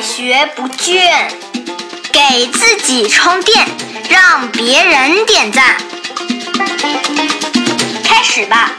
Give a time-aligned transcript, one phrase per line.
[0.00, 1.30] 学不倦，
[2.10, 3.66] 给自己充电，
[4.08, 5.76] 让别人点赞。
[8.02, 8.72] 开始吧！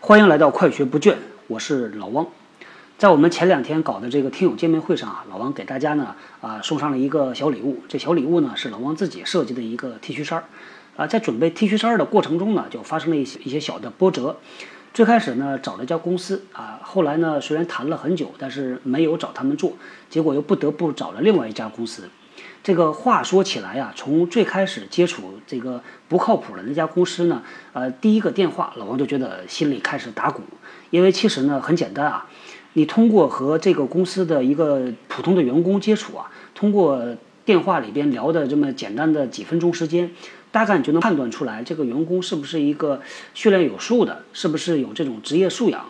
[0.00, 1.16] 欢迎来到快学不倦，
[1.46, 2.26] 我是老汪。
[2.96, 7.82] 在我们前两天搞的这个听友见面会上啊，老王给大家呢啊送上了一个小礼物。
[7.88, 10.44] 这小礼物呢是老王自己设计的一个 T 恤衫儿
[10.96, 11.06] 啊。
[11.06, 14.40] 在准备 T 恤衫儿的过程中呢，就发生了一些一些小的波折。
[14.94, 19.72] 最开始呢找了一家公司啊，后来呢虽然谈了很久，但是没有找他们做，
[20.08, 22.08] 结果又不得不找了另外一家公司。
[22.62, 30.42] 这个话说起来呀，从最开始接触这个不靠谱的那家公司呢，呃，第一个电话老王就觉得心里开始打鼓，
[30.90, 32.28] 因为其实呢很简单啊，
[32.74, 40.12] 你通过和这个公司的一个普通的员工接触啊，通过电话里边聊的这么简单的几分钟时间。
[40.54, 43.00] 大概你就能判断出来，这个员工是不是一个
[43.34, 45.84] 训练有素的，是不是有这种职业素养？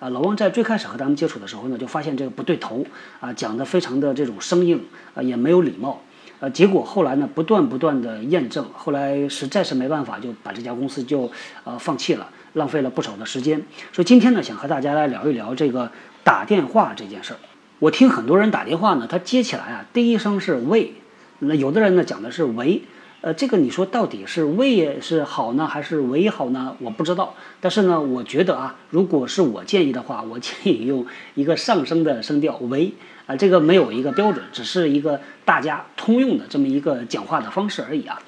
[0.00, 2.84] 啊，老王在最开始和他们接触的时候呢，就发现这个不对头，
[3.20, 4.84] 啊，讲的非常的这种生硬，
[5.14, 6.02] 啊，也没有礼貌，
[6.40, 11.30] 呃，结果后来呢，不断不断的验证，后来实在是没办法，就把这家公司就
[11.62, 13.62] 呃放弃了，浪费了不少的时间。
[13.92, 15.92] 所以今天呢，想和大家来聊一聊这个
[16.24, 17.36] 打电话这件事儿。
[17.78, 20.94] 我听很多人打电话呢，他接起来啊，第一声是喂，
[21.38, 22.82] 那有的人呢讲的是喂。
[23.20, 26.76] 呃，这个你说到底是喂是好呢，还是喂好呢？
[26.78, 27.34] 我不知道。
[27.60, 32.92] 但是呢，我觉得啊，如果是我建议的话，我建议用一个上升的声调喂
[33.26, 38.22] 啊，这个没有一个标准，只是一个大家通用的这么一个讲话的方式而已啊。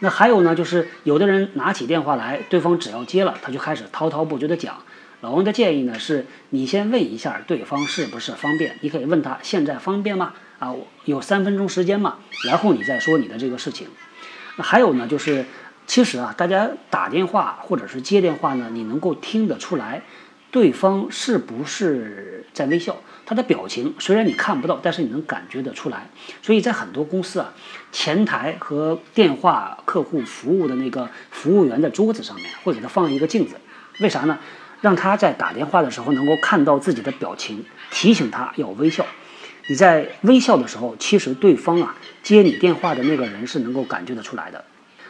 [0.00, 4.82] 那还有呢，就是有的人拿起电话来，对方只要接了，他就开始滔滔不绝的讲。
[5.20, 10.34] 老王的建议呢，是你先问一下对方是不是方便，你可以问他现在方便吗？
[10.58, 12.16] 啊，有三分钟时间吗？
[12.48, 13.86] 然后你再说你的这个事情。
[14.56, 15.44] 那还有呢，就是
[15.86, 20.02] 其实啊，大家打电话或者是接电话呢，你能够听得出来，
[20.50, 22.96] 对方是不是在微笑？
[23.24, 26.10] 他的表情虽然你看不到，但是你能感觉得出来。
[26.42, 27.52] 所以在很多公司啊，
[27.92, 33.56] 前台和电话客户服务的那个服务员的桌子上面会给他放一个镜子，
[34.00, 34.38] 为啥呢？
[34.80, 39.06] 让他在打电话的时候能够看到自己的表情，提醒他要微笑。
[39.68, 44.64] 你在微笑的时候，其实对方啊接你电话的那个人是能够感觉得出来的。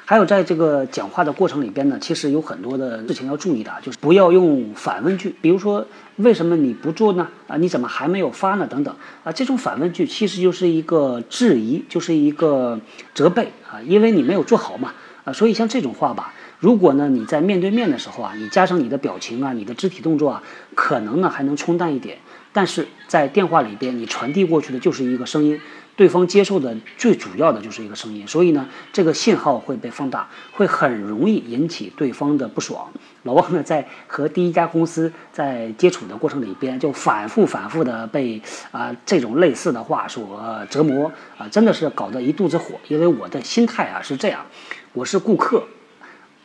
[0.04, 5.86] 还有在这个讲话的过程里边呢，其实有很多的事情要注意的，就是不要用反问句，比如说
[6.16, 7.28] 为什么你不做呢？
[7.46, 8.66] 啊，你怎么还没有发呢？
[8.66, 12.78] 等等啊，这种反问句其实就是一个质疑，就是一个
[13.14, 14.92] 责备啊，因为你没有做好嘛
[15.24, 20.42] 啊，所以像这种话吧，如果呢你在面对面的时候啊，你加上你的表情啊，你的肢体动作啊，
[20.74, 22.18] 可能呢还能冲淡一点。
[22.52, 25.58] 但是在电话里边，你传递过去的就是一个声音，
[25.96, 32.92] 对方接受的最主要的就是一个声音，所以呢，这个信号会被放大，会很容易引起对方的不爽。
[33.22, 38.40] 老王呢，在和第一家公司在接触的过程里边，就反复反复的被
[38.70, 42.78] 啊这种类似的话所折磨啊，真的是搞得一肚子火。
[42.88, 44.44] 因为我的心态啊是这样，
[44.92, 45.64] 我是顾客。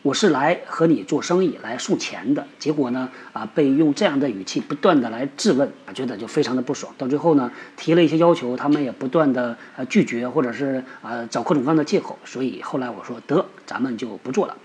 [0.07, 6.94] 我是来和你做生意来送钱的，结果呢，啊，被用这样的语气不断的来质问，啊，觉得就非常的不爽。
[6.97, 12.18] 到最后呢，提了一些要求，他们也不断的呃拒绝，或者是啊找各种各样的借口。
[12.23, 14.56] 所以后来我说得，咱们就不做了。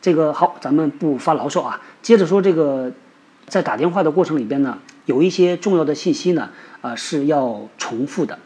[0.00, 1.80] 这个好，咱们不发牢骚啊。
[2.02, 2.90] 接着说这个，
[3.46, 6.50] 在打电话的过程里边呢，有一些重要的信息呢，
[6.80, 8.36] 啊是要重复的。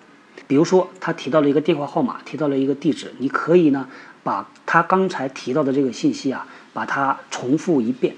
[0.47, 3.89] 比如说他提到了一个电话号码，提到了一个地址，你可以呢。
[4.27, 8.17] 把他刚才提到的这个信息啊，把它重复一遍。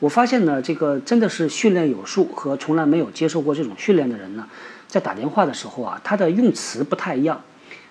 [0.00, 4.48] 我发现呢，这个真的是训练有素和从来没有接受过这种训练的人呢，
[4.88, 7.40] 在打电话的时候啊，他的用词不太一样。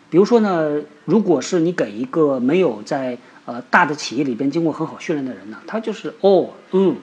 [0.09, 6.97] 比如说呢，如果是你给一个没有在呃大的企业里边经过很好训练的人呢，他就是哦嗯，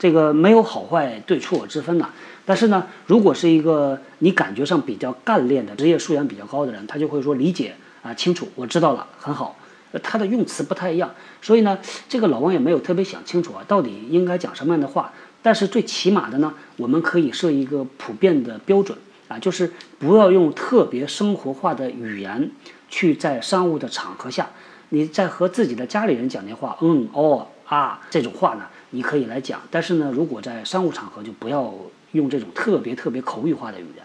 [0.00, 2.10] 这个没有好坏对错之分呐。
[2.44, 7.76] 但是呢，如果是一个你感觉上比较干练的职业素养比较高的人，他就会说理解。
[8.02, 9.58] 啊，清楚，我知道了，很好。
[10.02, 11.78] 他的用词不太一样，所以呢，
[12.08, 15.12] 这个老王也没有特别想清楚啊，到底应该讲什么样的话。
[15.42, 18.96] 但是最起码的呢，我们可以设一个普遍的标准
[19.28, 22.50] 啊，就是不要用特别生活化的语言
[22.88, 24.48] 去在商务的场合下，
[24.88, 29.60] 你在和自己的家里人讲电话，嗯，哦，啊，这种话呢，你可以来讲。
[29.70, 31.72] 但是呢，如果在商务场合，就不要
[32.12, 34.04] 用这种特别特别口语化的语言，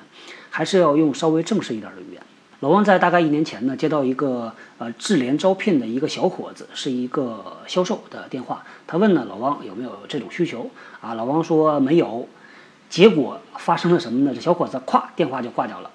[0.49, 2.21] 还是要用稍微正式一点的语言。
[2.61, 8.63] 老王在大概一年前呢，接到一个呃智联招聘的一个小伙子，是一个销售的电话。
[8.87, 10.69] 他问呢老王有没有这种需求
[11.01, 11.13] 啊？
[11.13, 12.27] 老王说没有。
[12.87, 14.31] 结果发生了什么呢？
[14.33, 15.89] 这小伙子咵电话就挂掉了。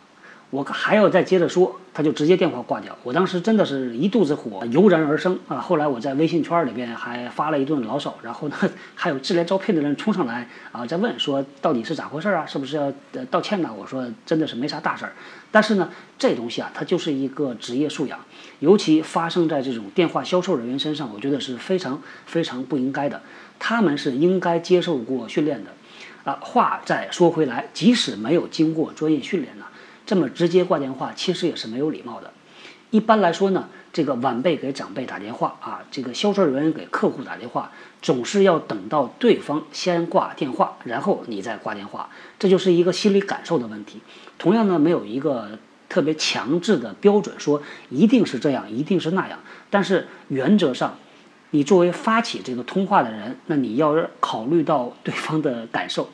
[0.50, 2.99] 我还要再接着说，他就直接电话挂掉。
[3.05, 5.58] 我当时真的是一肚子火油然而生啊！
[5.58, 8.56] 后来我在微信圈里边还发了一顿牢骚，然后呢，
[8.97, 12.44] 还有智联招聘的人冲上来啊，在问说到底是咋回事啊？
[12.44, 12.93] 是不是要
[13.31, 13.70] 道歉呢？
[13.79, 15.12] 我说真的是没啥大事儿。
[15.52, 15.88] 但是呢，
[16.19, 18.19] 这东西啊，它就是一个职业素养，
[18.58, 23.23] 尤其发生在这种电话销售人员身上，我觉得是非常非常不应该的。
[23.61, 25.70] 他们是应该接受过训练的。
[26.25, 29.64] 啊，话再说回来，即使没有经过专业训练呢。
[30.10, 32.32] 这么直接挂电话，其实也是没有礼貌的。
[32.90, 37.70] 一般来说呢，这个晚辈给长辈打电话啊，这个销售人员给客户打电话，
[38.02, 42.10] 总是要等到对方先挂电话，然后你再挂电话，
[42.40, 44.00] 这就是一个心理感受的问题。
[44.36, 45.56] 同样呢，没有一个
[45.88, 49.38] 特别强制的标准，说一定是这样，一定是那样。
[49.70, 50.96] 但是原则上，
[51.50, 56.10] 你作为发起这个通话的人，那你要考虑到对方的感受，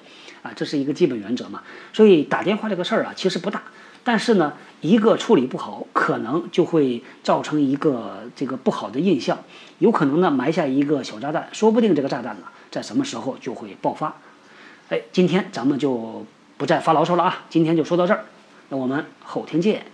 [0.46, 1.62] 啊，这是一个基本原则嘛。
[1.92, 3.62] 所以打电话这个事儿啊，其实不大。
[4.04, 9.38] 但是呢，一个处理不好，可能就会造成一个这个不好的印象，
[9.80, 14.14] 有可能呢埋下一个小炸弹，说不定这个炸弹呢在什么时候就会爆发。
[14.90, 16.24] 哎，今天咱们就
[16.56, 18.26] 不再发牢骚了啊，今天就说到这儿，
[18.68, 19.84] 那我们后天见。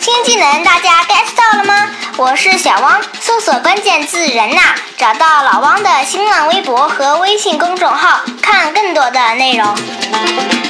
[0.00, 1.90] 新技能大家 get 到了吗？
[2.18, 3.00] 我是小汪，
[3.50, 4.60] 索关键字“人呐”，
[4.98, 10.67] 找到老汪的新浪微博和微信公众号，看更多的内容。